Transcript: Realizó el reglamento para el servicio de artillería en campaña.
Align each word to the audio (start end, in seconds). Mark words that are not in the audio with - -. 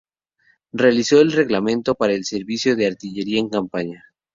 Realizó 0.73 1.21
el 1.21 1.31
reglamento 1.31 1.93
para 1.93 2.13
el 2.13 2.25
servicio 2.25 2.75
de 2.75 2.87
artillería 2.87 3.39
en 3.39 3.49
campaña. 3.49 4.03